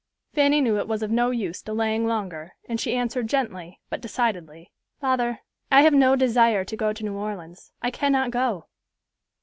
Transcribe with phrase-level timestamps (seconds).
[0.33, 4.71] Fanny knew it was of no use delaying longer and she answered gently, but decidedly,
[4.99, 7.71] "Father, I have no desire to go to New Orleans.
[7.83, 8.65] I cannot go."